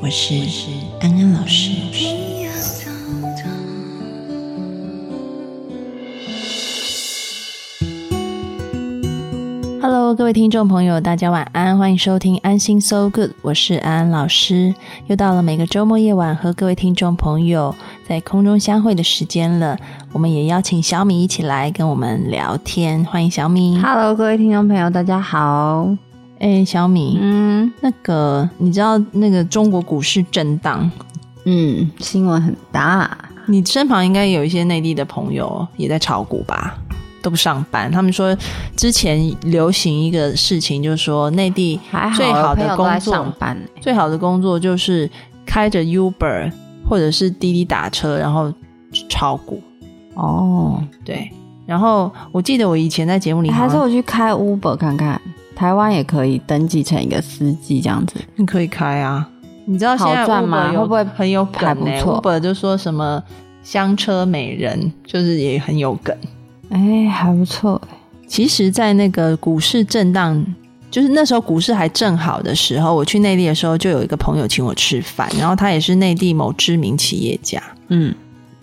[0.00, 0.34] 我是
[1.00, 1.70] 安安老师。
[9.80, 14.74] Hello，各位听众朋友，大家晚安，欢迎收听安心 So Good，我是安安老师。
[15.06, 17.74] 又到了每个周末夜晚和各位听众朋友
[18.08, 19.78] 在空中相会的时间了，
[20.12, 23.78] 我们也邀请小米一起来跟我们聊天，欢迎小米。
[23.80, 25.96] Hello，各位听众朋友，大家好。
[26.38, 30.90] 哎、小米，嗯那个你知道那个中国股市震荡，
[31.44, 33.16] 嗯，新闻很大。
[33.46, 36.76] 你身旁应该有一些内地的朋友也在炒股吧？
[37.22, 38.36] 都不上班，他们说
[38.76, 41.80] 之前流行一个事情，就是说内地，
[42.14, 43.56] 最好的工作上班。
[43.80, 45.10] 最好的工作就是
[45.46, 46.52] 开着 Uber
[46.86, 48.52] 或者是滴滴打车，然后
[49.08, 49.62] 炒股。
[50.14, 51.30] 哦，对，
[51.64, 55.18] 然后我记得我以前在节目里还是我去开 Uber 看看，
[55.54, 58.16] 台湾也可以登记成一个司机这样子。
[58.36, 59.28] 你可以开啊。
[59.66, 63.22] 你知道现在好赚吗 Uber 会不会很有梗呢、错 Uber 就说什么
[63.62, 66.14] 香车美人，就是也很有梗。
[66.68, 67.80] 哎，还不错。
[68.26, 70.44] 其实，在那个股市震荡，
[70.90, 78.14] 就是那时候股市还正好的时候，我去内地的时候，就有一个朋友请我吃饭，然后他也是内地某知名企业家，嗯，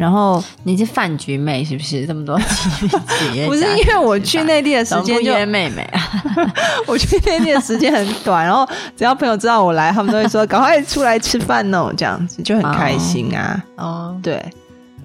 [0.02, 2.08] 然后你是饭局妹是不是？
[2.08, 6.02] 这么多企企业不是因为我去内地的时间就 约妹妹啊？
[6.88, 13.64] 我去内地的时间很短，然后只要朋友知道我来，他们都会说赶快出来吃饭哦，这样子就很开心啊。
[13.76, 14.44] 哦，对，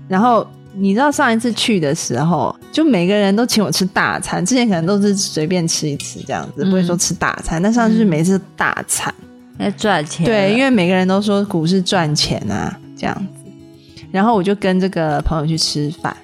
[0.08, 9.12] 然后你知道上一次去的时候，就每个人都请我吃大餐，之前可能都是随便吃一次这样子，嗯不会说吃大餐，但上次是每次大餐。
[9.58, 10.24] 要赚钱。
[10.24, 13.35] 对，因为每个人都说股市赚钱啊，这样子。
[14.16, 16.16] 然后我就跟这个朋友去吃饭，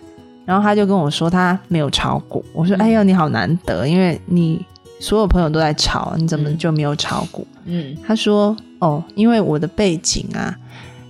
[0.47, 2.43] 然后他就跟我说他没有炒股。
[2.55, 4.65] 我说：“嗯哎呦，你好难得，因为你
[4.99, 10.57] 所有朋友都在炒，你怎么嗯就没有炒股？”嗯他说：“哦，因为我的背景啊，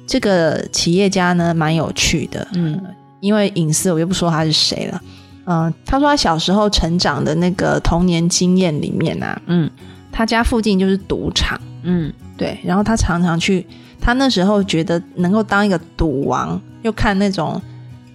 [0.09, 2.83] 这个企业家呢蛮有趣的，嗯
[3.21, 5.01] 因为隐私我就不说他是谁了。
[5.45, 9.71] 嗯、他说他小时候成长的那个童年经验里面啊，嗯
[10.11, 13.65] 他家附近就是赌场。”嗯对，然后他常常去，
[14.03, 17.63] 他那时候觉得能够当一个赌王，又看那种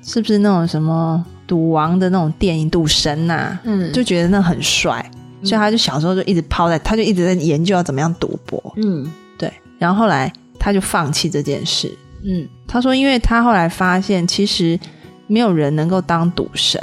[0.03, 3.91] 是不是那种什么赌王的那种电影《赌神》呐，嗯。
[3.93, 5.09] 就觉得那很帅，
[5.43, 8.61] 所以他就小时候就一直抛在，他就一直在研究要怎么样赌博。
[8.75, 9.09] 嗯。
[9.37, 9.49] 对，
[9.79, 11.89] 然后后来他就放弃这件事。
[12.21, 12.45] 嗯。
[12.67, 14.77] 他说，因为他后来发现，其实
[15.25, 16.81] 没有人能够当赌神，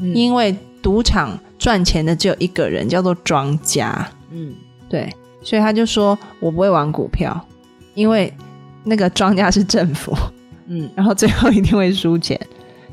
[0.00, 0.12] 嗯。
[0.16, 4.08] 因为赌场赚钱的只有一个人，叫做庄家。
[4.32, 4.52] 嗯。
[4.88, 5.08] 对，
[5.42, 7.40] 所以他就说我不会玩股票，
[7.94, 8.32] 因为
[8.84, 10.16] 那个庄家是政府，
[10.66, 10.88] 嗯。
[10.94, 12.38] 然后最后一定会输钱。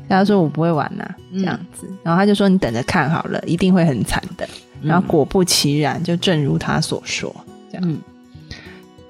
[0.08, 1.40] 他说我不会玩呐、嗯。
[1.40, 4.48] 这样子，然后他就说你等着看好了，一定会很惨的。
[4.82, 7.34] 然后果不其然，就正如他所说，
[7.70, 7.88] 这样。
[7.88, 7.98] 嗯。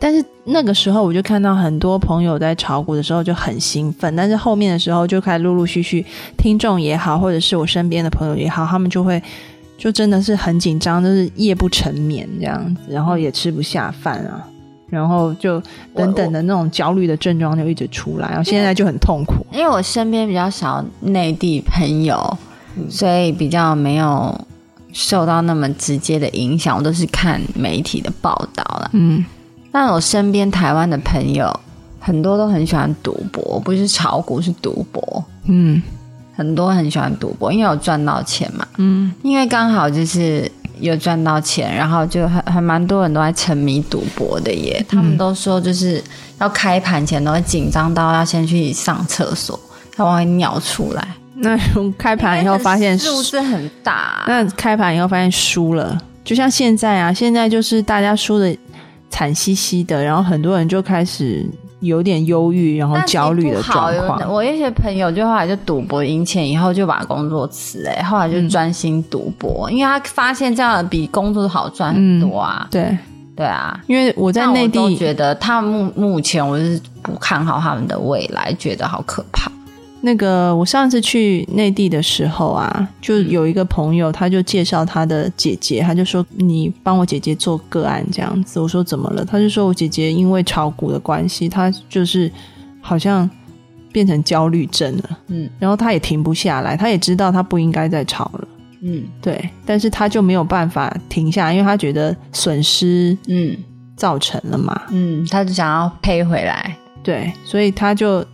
[0.03, 6.05] 但是那个时候我就看到很多朋友在炒股的时候就很兴奋，但是后面的时候就开始陆陆续续，
[6.39, 9.22] 听众也好，或者是我身边的朋友也好，他们就会
[9.77, 14.43] 就真的是很紧张，就是夜不成眠这样子，然后也吃不下饭啊，
[14.91, 15.62] 然后就
[15.95, 19.47] 等等的那种焦虑的症状就一直出来，然后现在就很痛苦。
[19.53, 22.39] 因为我身边比较少内地朋友，
[22.77, 24.39] 嗯所以比较没有
[24.93, 28.91] 受到那么直接的影响，我都是看媒体的报道了。
[28.93, 29.25] 嗯
[29.73, 31.49] 但我身边台湾的朋友
[32.01, 35.81] 很多都很喜欢赌博，不是炒股是赌博，嗯
[36.34, 38.67] 很多很喜欢赌博，因为有赚到钱嘛。
[38.78, 44.84] 嗯因为刚好就是有赚到钱，然后就还还蛮多人都在沉迷赌博的耶。
[44.88, 46.02] 他们都说就是
[46.38, 49.58] 要开盘前都会紧张到要先去上厕所，
[49.98, 51.06] 要不然会尿出来。
[51.42, 51.59] 那
[51.97, 58.54] 开盘以后发现数字很大、那开盘以后发现输了，就像现在啊，现在就是大家输的
[59.09, 61.48] 惨兮兮的，然后很多人就开始
[61.80, 64.32] 有点忧郁，然后焦虑的状况。
[64.32, 72.68] 我一些朋友就后来就赌博赢钱以后就把工作辞了、后来就专心赌博，因为他发现这样比工作好赚很多啊。
[72.71, 72.97] 对，
[73.34, 79.50] 对啊，因为我在内地，觉得他们目目前我是不看好他们的未来，觉得好可怕。
[80.02, 88.58] 那个我上次去内地的时候啊，就有一个朋友，他就介绍他的姐姐，他就说你帮我姐姐做个案这样子。
[88.58, 89.24] 我说怎么了？
[89.24, 92.30] 他就说我姐姐因为炒股的关系，她就是
[92.80, 93.28] 好像
[93.92, 95.48] 变成焦虑症了，嗯。
[95.58, 98.48] 然后她也停不下来，她也知道她不应该再炒了，
[98.82, 99.04] 嗯。
[99.20, 103.56] 对，但是他就没有办法停下来，因为他觉得损失嗯。
[103.97, 106.74] 造成了嘛，嗯，他就想要赔回来。
[107.02, 108.24] 对，所以他就，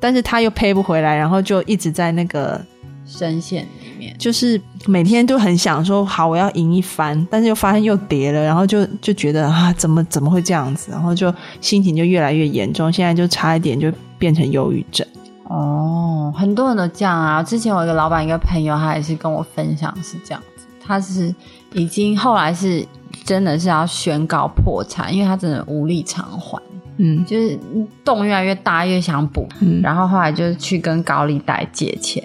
[0.00, 2.60] 但是他又赔不回来，然后就一直在那个，
[3.06, 15.06] 深陷里面，就是每天都很想说好我要赢一番，但是又发现又跌了，然后就就觉得啊怎么怎么会这样子，然后就心情就越来越严重，现在就差一点就变成忧郁症。
[15.44, 17.42] 哦，很多人都这样啊。
[17.42, 21.34] 之前我一个老板，一个朋友，他也是跟我分享是这样子，他是
[21.72, 22.86] 已经后来是
[23.24, 26.60] 真的是要宣告破产，因为他真的无力偿还，
[26.98, 27.58] 嗯就是
[28.04, 32.22] 洞越来越大，越想补，嗯，然后后来就是去跟高利贷借钱，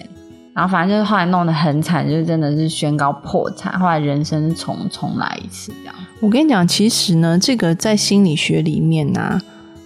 [0.54, 5.96] 然后反正就是后来弄得很惨，就是真的是宣告破产，后来人生是重重来一次这样。
[6.20, 9.40] 我跟你讲，其实呢，这个在心理学里面呢、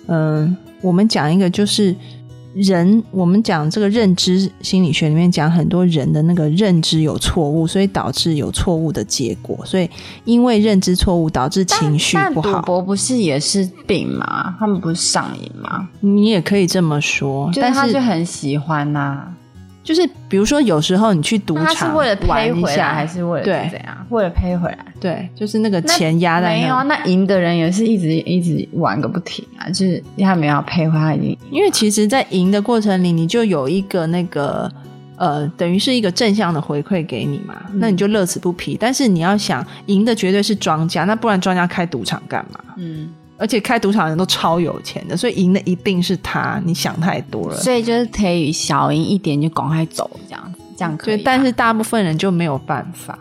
[0.08, 1.96] 嗯、我们讲一个就是
[2.58, 9.90] 人，我们讲这个认知心理学里面讲很多人的那个认知有错误，所以导致有错误的结果，所以
[10.26, 14.56] 因为认知错误导致情绪不好，博不是也是病吗？
[14.60, 15.88] 他们不是上瘾吗？
[16.00, 19.28] 你也可以这么说，但是但他就很喜欢呐、
[19.88, 24.06] 就是比如说有时候你去赌场他场是为了赔回来，还是为了对怎样？
[24.10, 24.86] 为了赔回来？
[25.00, 27.06] 对，就是那个钱压在没有啊，那。
[27.06, 34.70] 赢的人也是一直一直玩个不停啊，就是他没有要赔回来，他已经因为其实，在赢的过程里，你就有一个那个
[35.16, 38.76] 呃，等于是一个正向的回馈给你嘛，嗯那你就乐此不疲。
[38.78, 42.60] 但是你要想，赢的绝对是庄家，那不然庄家开赌场干嘛？
[42.76, 46.62] 嗯，而且开赌场的人都超有钱的，所以赢的一定是他。
[46.66, 47.56] 你想太多了。
[47.58, 53.18] 所以就是可以小赢一点就赶快走这样子，这样可以对，但是大部分人就没有办法，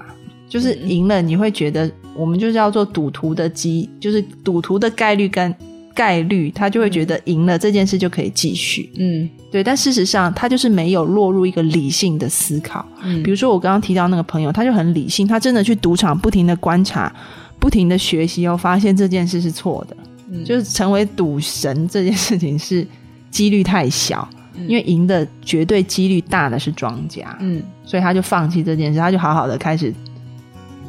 [0.48, 5.54] 就是嗯赢了，你会觉得我们就叫做赌徒的机，就是赌徒的概率跟
[5.94, 8.90] 概率，他就会觉得赢了这件事就可以继续。
[8.98, 12.84] 嗯对，但事实上他就是没有落入一个理性的思考。
[13.02, 17.10] 嗯，比如说我刚刚提到那个朋友，他就很理性，他真的去赌场不停的观察、
[17.66, 19.96] 不停的学习，又发现这件事是错的，
[20.30, 20.44] 嗯。
[20.44, 22.86] 就是成为赌神这件事情是
[23.28, 24.68] 几率太小，嗯。
[24.68, 27.60] 因为赢的绝对几率大的是庄家，嗯。
[27.84, 29.92] 所以他就放弃这件事，他就好好的开始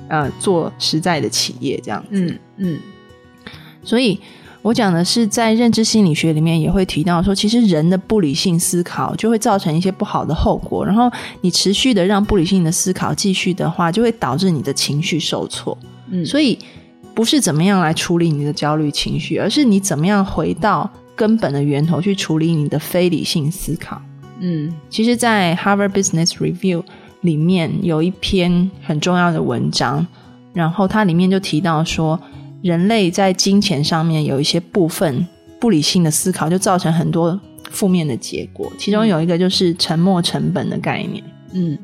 [0.08, 2.10] 呃做实在的企业这样子。
[2.12, 2.80] 嗯嗯。
[3.84, 4.20] 所以
[4.62, 15.76] 我讲的是，在认知心理学里面也会提到说，其实人的不理性思考就会造成一些不好的后果，然后你持续的让不理性的思考继续的话，就会导致你的情绪受挫。
[16.10, 16.58] 嗯，所以
[17.14, 24.02] 不是怎么样来处理你的焦虑情绪，而是你怎么样回到根本的源头去处理你的非理性思考。
[24.40, 26.84] 嗯其实，在 Harvard Business Review
[27.22, 30.06] 里面有一篇很重要的文章，
[30.54, 32.20] 然后它里面就提到说，
[32.62, 35.28] 人类在金钱上面有一些部分
[35.60, 37.40] 不理性的思考，就造成很多
[37.72, 38.72] 负面的结果。
[38.78, 41.24] 其中有一个就是沉没成本的概念。
[41.54, 41.76] 嗯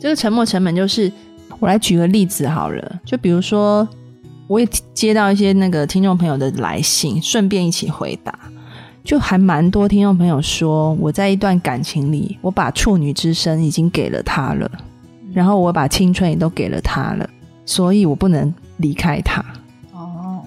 [0.00, 1.10] 这个沉没成本就是，
[1.58, 3.88] 我来举个例子好了，就比如说，
[4.46, 8.32] 我也接到一些那个听众朋友的来信，顺便一起回答。
[9.02, 14.68] 就还蛮多听众朋友说，我在一段感情里，我把处女之身已经给了他了，
[15.32, 17.30] 然后我把青春也都给了他了，
[17.64, 19.44] 所以我不能离开他。
[19.92, 20.42] 哦，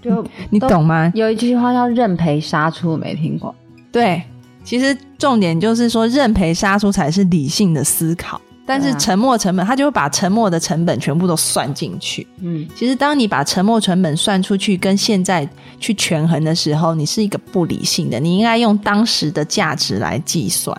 [0.00, 1.10] 就 你懂吗？
[1.14, 3.52] 有一句话叫“认赔杀出”，没听过。
[3.90, 4.22] 对，
[4.62, 8.40] 其实重点就是说，认赔杀出才是理性的思考，
[8.72, 12.26] 但是沉没成本，他就会把沉没的成本全部都算进去。
[12.40, 15.46] 嗯其实，当你把沉没成本算出去，跟现在
[15.78, 18.18] 去权衡的时候，你是一个不理性的。
[18.18, 20.74] 你应该用当时的价值来计算，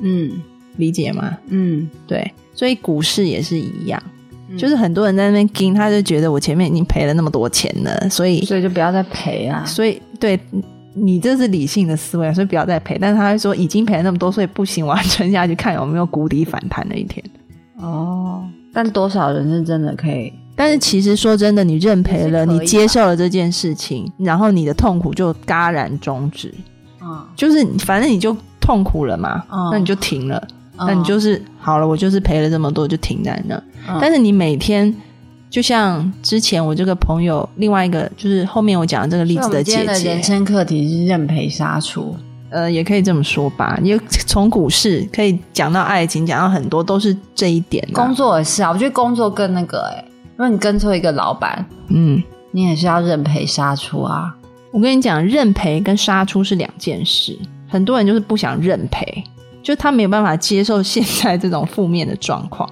[0.00, 0.42] 嗯
[0.76, 1.38] 理解吗？
[1.48, 4.02] 嗯，对，所以股市也是一样，
[4.50, 9.64] 嗯就是很多人在那边盯，他就觉得我前面已经赔了那么多钱了，所以所以就不要再赔啊。
[9.64, 10.38] 所以对
[10.98, 12.96] 你这是理性的思维，所以不要再赔。
[12.98, 17.22] 但是他会说已经赔了那么多，所以不行，我要撑下去，看有没有谷底反弹的一天。
[17.78, 20.32] 哦，但多少人是真的可以？
[20.54, 26.54] 但是其实说真的，你认赔了，你接受了这件事情，然后你的痛苦就戛然终止，
[27.02, 30.42] 嗯，就是反正你就痛苦了嘛，嗯那你就停了，
[30.78, 33.54] 嗯那你就是好了，我就是赔了这么多，就停在那。
[33.88, 34.92] 嗯但是你每天，
[35.48, 42.14] 就像之前我这个朋友，另外一个就是后面我讲的这个例子所以我们今姐姐人，生课题是认赔杀出。
[42.48, 43.78] 呃，也可以这么说吧。
[43.82, 47.94] 也从股市可以讲到爱情，讲到很多都是这一点、啊。
[47.94, 50.04] 工作也是啊，我觉得工作更那个哎、
[50.36, 52.22] 如果你跟错一个老板，嗯，
[52.52, 54.34] 你也是要认赔杀出啊。
[54.70, 57.36] 我跟你讲，认赔跟杀出是两件事。
[57.68, 59.24] 很多人就是不想认赔，
[59.62, 62.68] 就他没有办法接受现在这种负面的状况，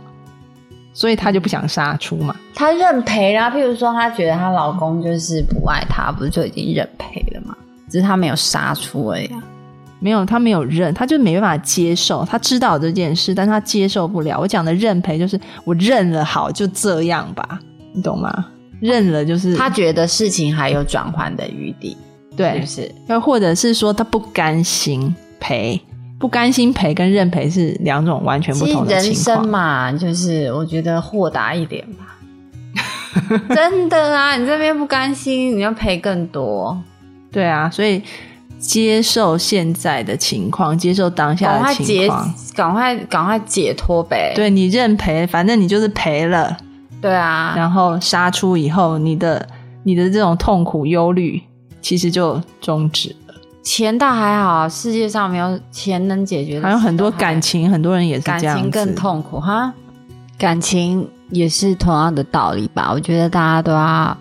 [0.94, 2.34] 所以她就不想杀出嘛。
[2.54, 7.54] 她认赔啦，譬如说她觉得她老公就是不爱她，不是就已经认赔了吗？
[7.90, 9.42] 只是她没有杀出而已啊。
[10.00, 12.24] 没有，她没有认，她就没办法接受。
[12.24, 14.38] 她知道这件事，但她接受不了。
[14.38, 17.58] 我讲的认赔就是我认了，好就这样吧，
[17.92, 18.46] 你懂吗？
[18.80, 21.96] 认了就是她觉得事情还有转换的余地，
[22.32, 22.94] 是对不，是？
[23.08, 25.80] 又或者是说她不甘心赔，
[26.24, 29.46] 不甘心赔跟认赔是两种完全不同的情人生况。
[29.46, 32.16] 嘛，就是我觉得豁达一点吧。
[33.54, 36.82] 真的啊，你这边不甘心，你要赔更多，
[37.30, 38.02] 对啊，所以
[38.58, 44.32] 接受现在的情况，接受当下的情快解况。，赶快赶快解脱呗。
[44.34, 46.56] 对你认赔，反正你就是赔了，
[47.02, 49.46] 对啊，然后杀出以后，你的
[49.82, 51.38] 你的这种痛苦忧虑
[51.82, 53.23] 其实就终止了。
[53.64, 58.62] 钱倒还好，世界上没有钱能解决的事，还有很多感情，很多人也是感这样子。
[58.62, 59.72] 情更痛苦哈。
[60.36, 62.92] 感情也是同样的道理吧？
[62.92, 64.16] 我觉得大家都要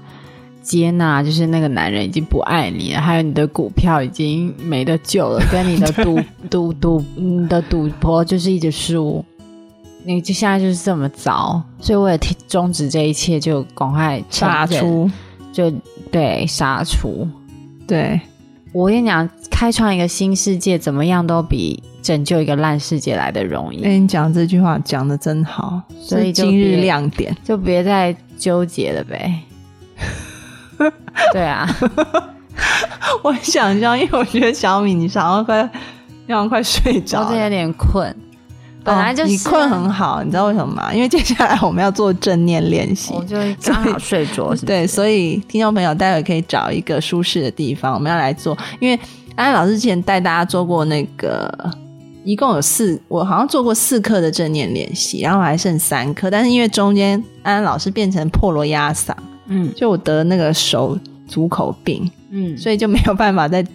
[0.61, 6.19] 接纳，就是那个男人已经不爱你了，还有你的股票已经没得救了， 跟你的赌
[6.49, 9.25] 赌赌你的赌博就是一直输，
[10.05, 15.09] 你就现在就是这么糟，所以为了停终止这一切，就赶快杀出，
[15.51, 15.69] 就
[16.11, 17.27] 对杀出。
[17.85, 18.21] 对，
[18.73, 23.81] 我跟你讲，开创一个新世界，怎么样都比拯救一个烂世界来的容易。
[23.81, 27.35] 跟你讲这句话讲的真好，所以今日亮点。
[27.43, 29.39] 就别再纠结了呗。
[31.31, 31.69] 对啊，
[33.23, 35.63] 我想象，因为我觉得小米你想要快，
[36.25, 38.13] 你好像快睡着我有点困，
[38.83, 40.93] 本来就是、哦你困很好，你知道为什么吗？
[40.93, 43.23] 因为接下来我们要做正念练习我。
[43.25, 48.57] 就刚好睡着，对，所以听众朋友待会可以找一个舒适的地方，我们要来做。
[48.79, 48.99] 因为
[49.35, 51.51] 安安老师之前带大家做过那个，
[52.23, 59.13] 一共有四，我好像做过四课的正念练习，然后还剩三课，但是因为中间安安老师变成破锣压嗓，
[59.47, 60.97] 嗯就我得那个手
[61.27, 63.65] 足口病，嗯，所以就没有办法再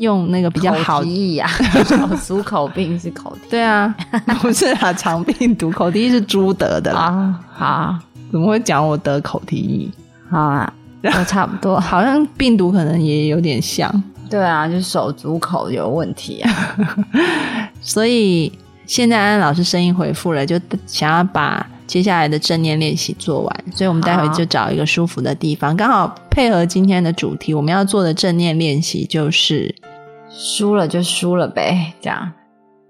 [0.00, 1.48] 用那个比较好口蹄疫啊，
[1.86, 3.94] 手足口病是口蹄对啊，
[4.42, 7.98] 不是啊，肠病毒口蹄疫是猪得的啦，啊，好。
[8.32, 9.90] 怎么会讲我得口蹄疫？
[10.30, 11.80] 好啊， 都差不多。
[11.80, 13.92] 好像病毒可能也有点像，
[14.30, 16.78] 对啊，就手足口有问题啊。
[17.82, 18.52] 所以
[18.86, 24.32] 现在安安老师声音回复了，就想要把接下来的正念练习做完，所以我们待会好。
[24.32, 29.74] 就找一个舒服的地方，刚好配合今天的主题，我们要做的正念练习就是
[30.30, 32.32] 输了就输了呗，这样。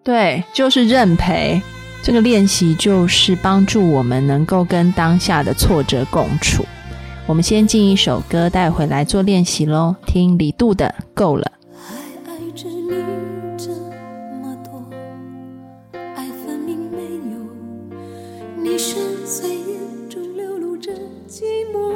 [0.05, 1.61] 对，就是认赔。
[2.03, 6.65] 这个练习就是帮助我们能够跟当下的挫折共处。
[7.27, 9.95] 我们先进一首歌，带回来做练习喽。
[10.07, 11.45] 听李杜的《够了》。
[11.79, 12.91] 还爱着你
[13.59, 13.71] 这
[14.41, 14.83] 么多，
[16.17, 17.37] 爱分明没有，
[18.57, 20.91] 你深邃眼中流露着
[21.29, 21.43] 寂
[21.73, 21.93] 寞。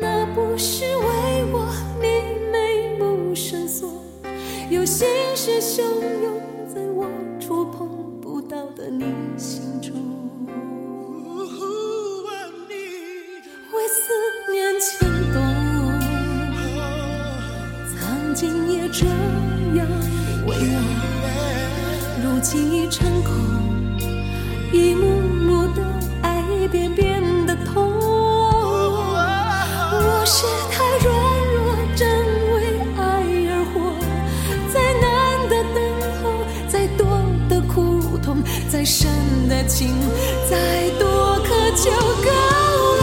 [0.00, 0.84] 那不是
[5.60, 5.82] 汹
[6.22, 7.06] 涌在我
[7.38, 7.86] 触碰
[8.18, 9.04] 不到的你
[9.36, 9.92] 心中。
[13.70, 14.10] 为思
[14.50, 15.38] 念牵动。
[17.92, 19.04] 曾经也这
[19.76, 19.86] 样
[20.46, 20.80] 为我，
[22.24, 23.30] 如今已成空，
[24.72, 25.82] 一幕幕的
[26.22, 27.92] 爱一遍遍的痛。
[29.92, 30.46] 我是
[39.50, 39.92] 的情，
[40.48, 42.30] 再多可就够
[43.00, 43.02] 了。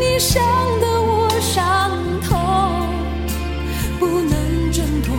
[0.00, 0.42] 你伤
[0.80, 1.90] 得我伤
[2.22, 2.30] 透。
[3.98, 5.14] 不能挣脱，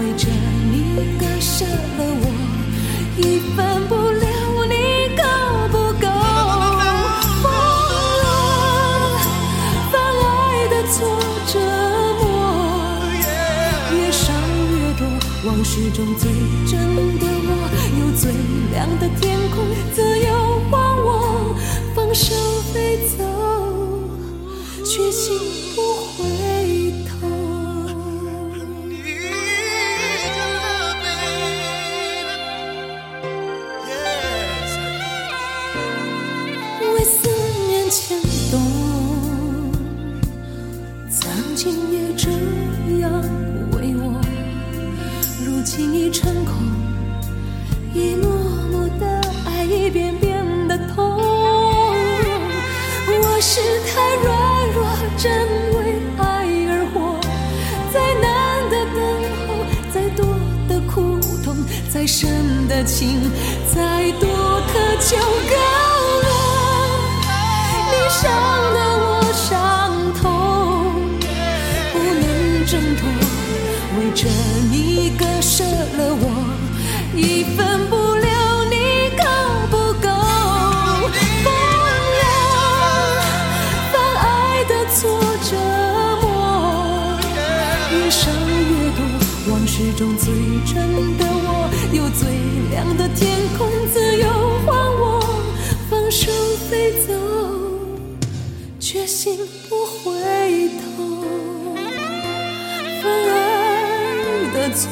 [0.00, 0.26] 为着
[0.70, 2.26] 你割舍了我，
[3.18, 4.74] 一分不留，你
[5.18, 5.22] 够
[5.70, 6.08] 不够？
[7.42, 7.44] 疯
[8.22, 8.24] 了，
[9.92, 10.96] 犯爱的错
[11.46, 11.54] 折
[12.22, 12.24] 磨，
[13.92, 14.34] 越伤
[14.72, 15.00] 越多，
[15.44, 16.24] 往事中最
[16.66, 16.72] 真
[17.18, 17.26] 的，
[17.98, 18.32] 有最
[18.72, 21.54] 亮的天空，自由放我，
[21.94, 22.34] 放手
[22.72, 23.24] 飞走，
[24.84, 25.38] 决心
[25.74, 25.82] 不
[26.16, 26.24] 回
[62.84, 63.20] 情，
[63.74, 64.28] 再多
[64.72, 65.16] 渴求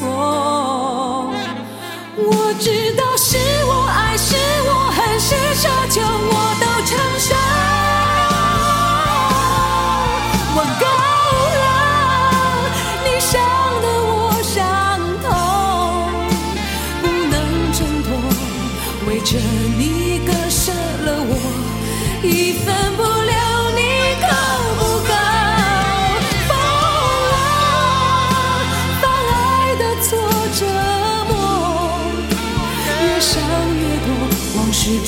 [0.01, 1.29] 爱的错，
[2.17, 7.35] 我知道是我爱，是我恨，是奢求，我都承受。
[10.53, 10.85] 我够
[11.61, 11.65] 了，
[13.05, 13.31] 你伤
[13.81, 14.59] 得我伤
[15.21, 15.29] 痛，
[17.01, 17.35] 不能
[17.71, 18.09] 挣脱，
[19.07, 19.29] 为着
[19.77, 19.81] 你
[20.25, 21.31] 割舍了我，
[22.23, 22.67] 一分
[22.97, 23.03] 不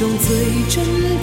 [0.03, 0.36] 用最
[0.67, 0.83] 真
[1.22, 1.22] 的。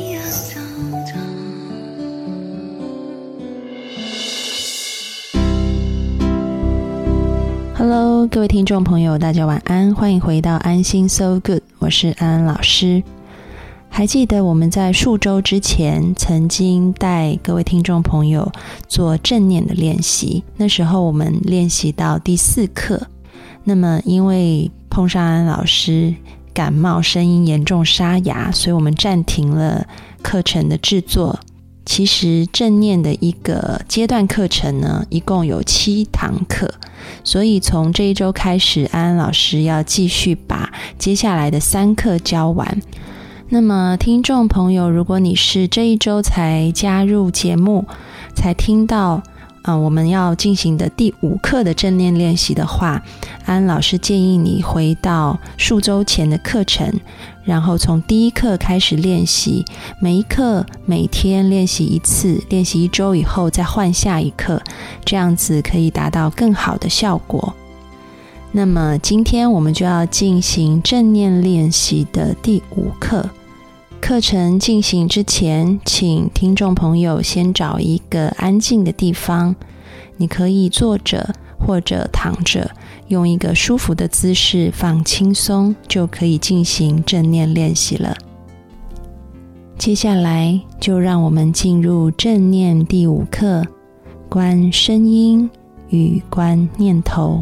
[8.31, 13.03] 各位听众朋友，大家晚安，欢迎回到安心 So Good，我是安安老师。
[13.89, 18.49] 还记得我们在数周之前曾经带各位听众朋友
[18.87, 23.05] 做正念的练习，那时候我们练习到第四课。
[23.65, 26.15] 那么因为碰上安老师
[26.53, 29.85] 感冒，声音严重沙哑，所以我们暂停了
[30.21, 31.37] 课程的制作。
[31.85, 36.71] 其实正念的一个阶段课程呢，一共有七堂课，
[37.23, 42.81] 所以从这一周开始，安安老师要继续把接下来的三课教完。
[43.49, 47.85] 那么，听众朋友，如果你是这一周才加入节目，
[48.33, 49.21] 才听到
[49.63, 53.01] 啊、我们要进行的第五课的正念练习的话，
[53.45, 56.91] 安老师建议你回到数周前的课程，
[57.43, 59.63] 然后从第一课开始练习，
[59.99, 64.61] 每一课每天练习一次，练习一周以后再换下一课，
[65.05, 67.53] 这样子可以达到更好的效果。
[68.51, 73.29] 那么今天我们就要进行正念练习的第五课。
[74.01, 79.55] 课程进行之前，请听众朋友先找一个安静的地方，
[80.17, 82.71] 你可以坐着或者躺着，
[83.07, 88.17] 用一个舒服的姿势放轻松，就可以进行正念练习了。
[89.77, 93.63] 接下来就让我们进入正念第五课：
[94.27, 95.49] 观声音
[95.89, 97.39] 与观念头。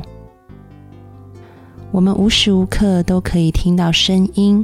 [1.91, 4.63] 我们无时无刻都可以听到声音。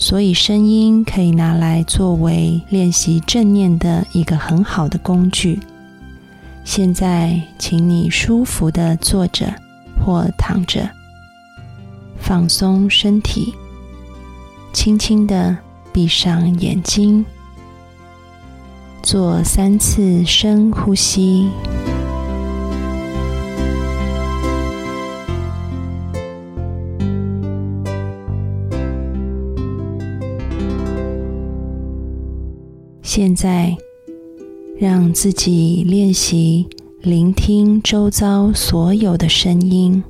[0.00, 5.58] 所以，声音可以拿来作为练习正念的一个很好的工具。
[6.64, 9.52] 现在，请你舒服的坐着
[10.00, 10.88] 或躺着，
[12.20, 13.52] 放松身体，
[14.72, 15.56] 轻轻的
[15.92, 17.24] 闭上眼睛，
[19.02, 21.48] 做三次深呼吸。
[33.20, 33.76] 现在，
[34.78, 36.68] 让自己练习
[37.00, 40.04] 聆听周遭所有的声音，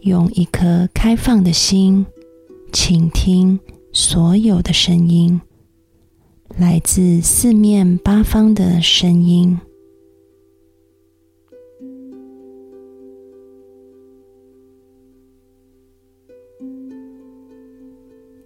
[0.00, 2.06] 用一颗开放的心，
[2.72, 3.60] 倾听
[3.92, 5.38] 所有的声音，
[6.56, 9.60] 来自四面八方的声音。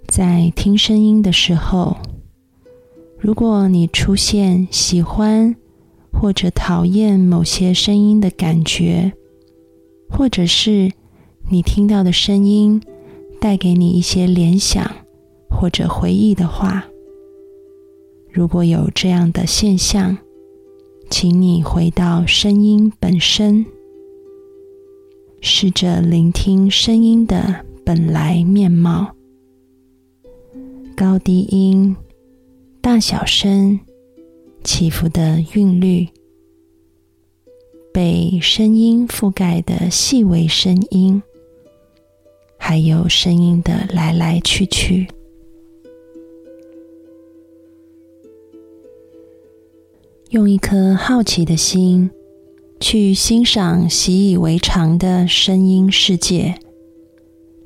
[0.09, 1.97] 在听声音的时候，
[3.23, 5.55] 如果你出现喜欢
[6.13, 9.13] 或者讨厌某些声音的感觉，
[10.11, 10.91] 或者是
[11.49, 12.83] 你听到的声音
[13.41, 14.91] 带给你一些联想
[15.49, 16.85] 或者回忆的话，
[18.33, 20.19] 如果有这样的现象，
[21.09, 23.65] 请你回到声音本身，
[25.41, 29.15] 试着聆听声音的本来面貌，
[30.97, 31.95] 高低音、
[32.83, 33.79] 大小声。
[34.65, 36.07] 起伏的韵律，
[37.93, 41.21] 被声音覆盖的细微声音，
[42.57, 45.09] 还有声音的来来去去，
[50.31, 52.09] 用一颗好奇的心
[52.79, 56.55] 去欣赏习以为常的声音世界，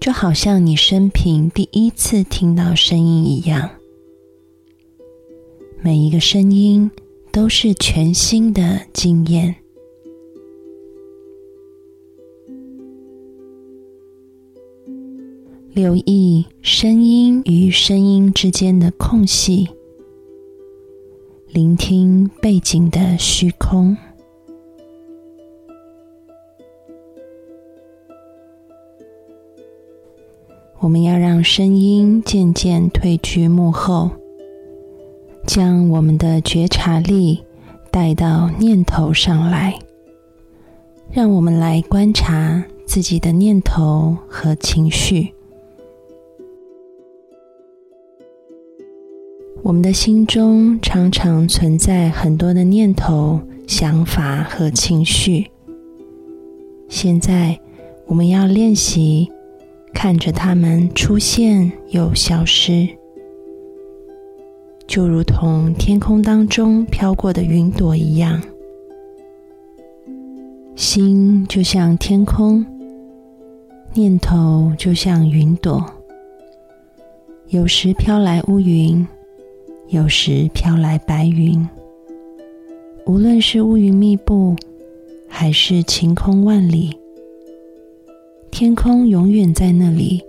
[0.00, 3.75] 就好像你生平第一次听到声音一样。
[5.86, 6.90] 每一个声音
[7.30, 9.54] 都是全新的经验。
[15.72, 19.68] 留意声音与声音之间的空隙，
[21.52, 23.96] 聆听背景的虚空。
[30.80, 34.10] 我们要让声音渐渐退居幕后。
[35.46, 37.42] 将我们的觉察力
[37.90, 39.78] 带到念头上来，
[41.12, 45.32] 让我们来观察自己的念头和情绪。
[49.62, 55.50] 我们的心中常常存在很多的念头、想法和情绪。
[56.88, 57.58] 现在，
[58.06, 59.30] 我们要练习
[59.92, 62.88] 看着它们出现又消失。
[64.86, 68.40] 就如同天空当中飘过的云朵一样，
[70.74, 72.64] 心就像天空，
[73.92, 75.84] 念头就像云朵，
[77.48, 79.06] 有时飘来乌云，
[79.88, 81.68] 有时飘来白云。
[83.06, 84.56] 无论是乌云密布，
[85.28, 86.96] 还是晴空万里，
[88.50, 90.22] 天空永远在那里，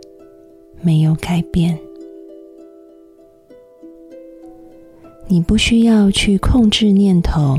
[0.81, 1.77] 没有改变。
[5.29, 7.57] 你不需要去控制念头，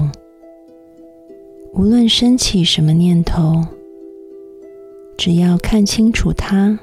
[1.74, 3.62] 无论升起什么念头，
[5.18, 6.78] 只要看清楚它，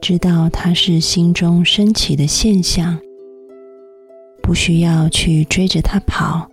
[0.00, 2.98] 知道它是心中升起的现象，
[4.42, 6.48] 不需要去追着它跑，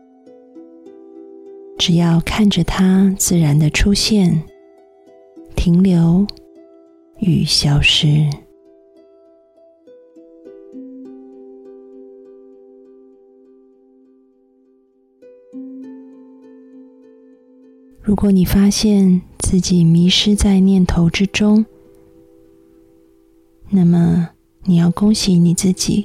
[1.77, 4.43] 只要看着它自然的出现、
[5.55, 6.27] 停留
[7.19, 8.27] 与消失。
[18.05, 21.65] 如果你发现自己迷失在念头之中，
[23.69, 24.31] 那么
[24.65, 26.03] 你要恭喜你自己，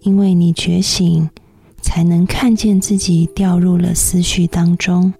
[0.00, 1.30] 因为你觉醒，
[1.80, 5.14] 才能看见自己掉入了思绪当中。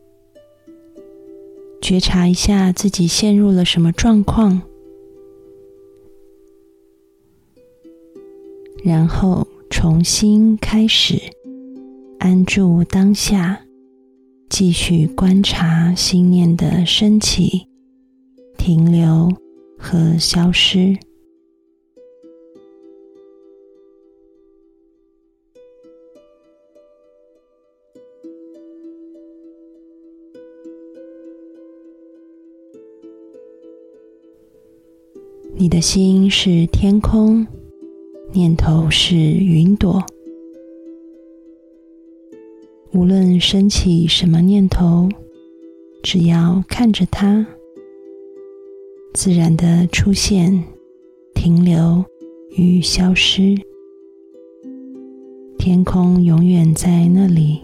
[1.81, 4.63] 觉察一下自己陷入了什么状况，
[8.83, 11.21] 然后重新开始，
[12.19, 13.64] 安住当下。
[14.57, 17.67] 继续观察心念的升起、
[18.57, 19.29] 停留
[19.77, 20.97] 和消失。
[35.57, 37.45] 你的心是天空，
[38.33, 40.01] 念头是云朵。
[42.95, 45.09] 无论升起什么念头，
[46.01, 47.45] 只要看着它，
[49.13, 50.63] 自然的出现、
[51.35, 52.05] 停留
[52.57, 53.57] 与消失。
[55.59, 57.59] 天空永远在那里，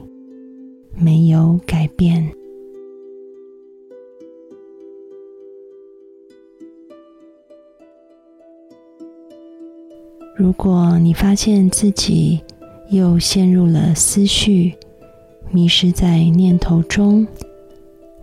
[0.99, 2.29] 没有改变。
[10.37, 12.41] 如果你发现自己
[12.91, 14.75] 又陷入了思绪，
[15.53, 17.27] 迷失在念头中，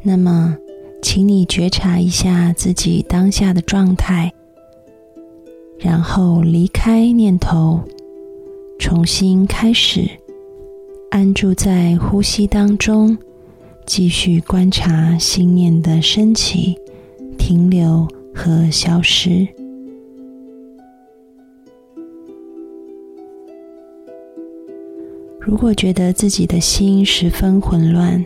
[0.02, 0.58] 那么，
[1.02, 4.32] 请你觉察一下自己当下的状态，
[5.78, 7.82] 然后离开念头，
[8.80, 10.10] 重新开始，
[11.12, 13.18] 安住在呼吸当中，
[13.86, 16.78] 继续观察心念的升起、
[17.38, 19.48] 停留和消失。
[25.47, 28.23] 如果觉得自己的心十分混乱，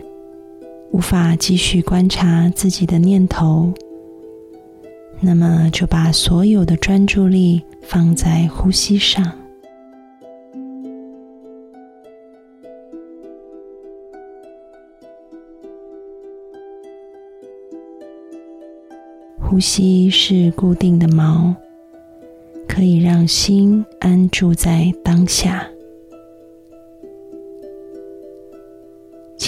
[0.90, 3.72] 无法继续观察自己的念头，
[5.20, 9.32] 那么就把所有的专注力放在呼吸上。
[19.38, 21.54] 呼吸是固定的锚，
[22.66, 25.64] 可以让心安住在当下。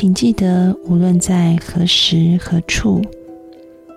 [0.05, 3.01] 请记得，无论在何时何处，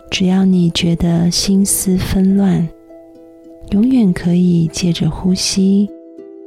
[0.10, 2.66] 只要你觉得心思纷乱，
[3.72, 5.90] 永远可以借着呼吸，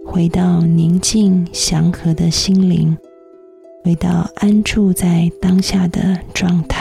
[0.07, 2.97] 回到宁静祥和的心灵，
[3.85, 6.80] 回到安住在当下的状态。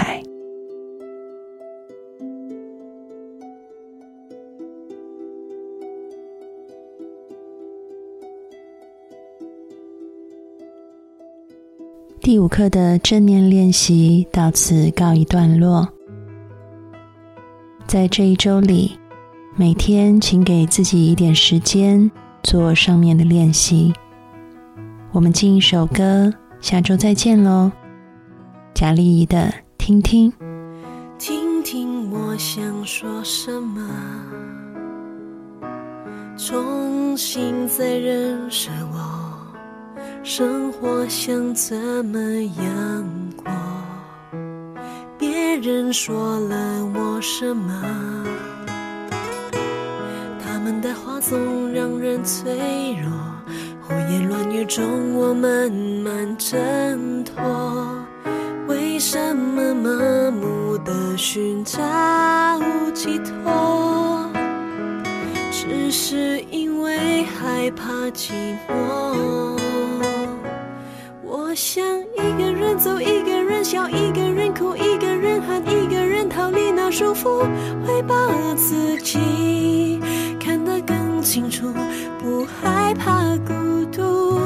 [12.29, 15.89] 第五课的正念练习到此告一段落。
[17.87, 18.99] 在这一周里，
[19.55, 22.11] 每天请给自己一点时间
[22.43, 23.91] 做上面的练习。
[25.11, 27.71] 我们进一首歌，下周再见喽。
[28.75, 29.47] 贾丽仪的
[29.79, 30.31] 《听听》，
[31.17, 33.89] 听听我想说什么，
[36.37, 39.28] 重新再认识我。
[40.21, 43.51] 生活想怎么样过？
[45.17, 47.73] 别人说了我什么？
[50.43, 53.09] 他们的话总让人脆弱，
[53.81, 57.35] 胡言乱语中我慢慢挣脱。
[58.67, 59.89] 为什么麻
[60.31, 61.79] 木的寻找
[62.93, 64.29] 寄托？
[65.51, 68.31] 只是因为害怕寂
[68.67, 69.58] 寞。
[71.59, 77.45] 想一个人走，一个人笑，一个人哭，一个人喊，一个人逃离那束缚，
[77.85, 78.15] 会把
[78.55, 79.99] 自己
[80.39, 81.67] 看得更清楚，
[82.17, 83.53] 不害怕孤
[83.91, 84.39] 独。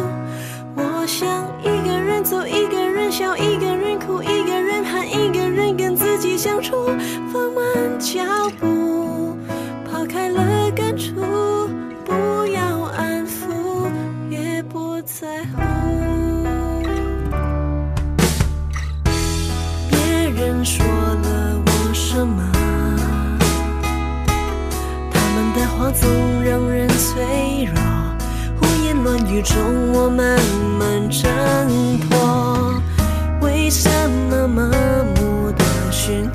[0.75, 6.87] 我想一个人走，一个人笑，一个人哭，一个人喊，一个人跟自己相处，
[7.31, 7.63] 放慢
[7.99, 8.23] 脚
[8.59, 8.65] 步，
[27.13, 27.75] 脆弱，
[28.59, 29.55] 胡言乱语中
[29.93, 30.39] 我慢
[30.79, 32.73] 慢挣脱。
[33.39, 33.87] 为什
[34.31, 34.63] 么麻
[35.15, 36.27] 木的寻